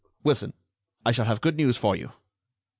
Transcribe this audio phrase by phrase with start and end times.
[0.23, 0.53] Wilson,
[1.05, 2.11] I shall have good news for you."